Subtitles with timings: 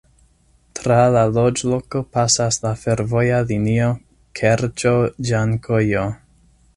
[0.77, 3.91] Tra la loĝloko pasas la fervoja linio
[4.41, 6.07] Kerĉo-Ĝankojo.